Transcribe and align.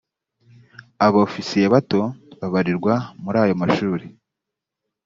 abofisiye 1.05 1.65
bato 1.73 2.01
babarirwa 2.39 2.93
muri 3.23 3.37
ayo 3.43 3.53
mashuri 3.61 4.05